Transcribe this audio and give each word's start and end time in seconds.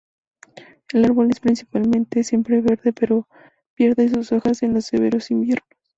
El 0.93 1.05
árbol 1.05 1.29
es 1.29 1.39
principalmente 1.41 2.23
siempreverde 2.23 2.91
pero 2.91 3.27
pierde 3.75 4.09
sus 4.09 4.31
hojas 4.31 4.63
en 4.63 4.73
los 4.73 4.85
severos 4.85 5.29
inviernos. 5.29 5.67